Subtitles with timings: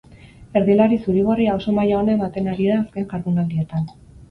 [0.61, 3.89] Erdilari zuri-gorria oso maila ona ematen ari da azken jardunaldietan.